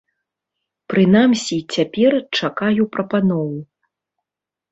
Прынамсі, 0.93 1.57
цяпер 1.75 2.17
чакаю 2.39 2.83
прапаноў. 2.97 3.51